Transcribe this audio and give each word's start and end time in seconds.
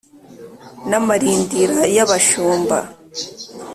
n’amarindira 0.89 1.79
y’abashumba” 1.95 2.77